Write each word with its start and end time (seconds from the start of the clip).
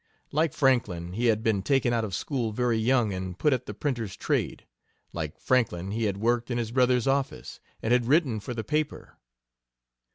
Like 0.31 0.51
Franklin, 0.53 1.13
he 1.13 1.25
had 1.25 1.43
been 1.43 1.61
taken 1.61 1.93
out 1.93 2.03
of 2.03 2.15
school 2.15 2.51
very 2.51 2.79
young 2.79 3.13
and 3.13 3.37
put 3.37 3.53
at 3.53 3.67
the 3.67 3.73
printer's 3.75 4.15
trade; 4.15 4.65
like 5.13 5.37
Franklin, 5.39 5.91
he 5.91 6.05
had 6.05 6.17
worked 6.17 6.49
in 6.49 6.57
his 6.57 6.71
brother's 6.71 7.05
office, 7.05 7.59
and 7.83 7.93
had 7.93 8.07
written 8.07 8.39
for 8.39 8.55
the 8.55 8.63
paper. 8.63 9.19